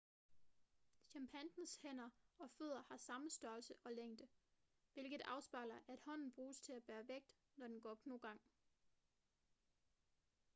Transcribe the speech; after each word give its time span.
chimpansens 1.09 1.75
hænder 1.81 2.09
og 2.39 2.49
fødder 2.57 2.81
har 2.87 2.97
samme 2.97 3.29
størrelse 3.29 3.73
og 3.83 3.91
længde 3.91 4.27
hvilket 4.93 5.21
afspejler 5.25 5.75
at 5.89 6.01
hånden 6.05 6.31
bruges 6.31 6.59
til 6.59 6.73
at 6.73 6.83
bære 6.83 7.07
vægt 7.07 7.37
når 7.57 7.67
den 7.67 7.81
går 7.81 7.95
knogang 7.95 8.41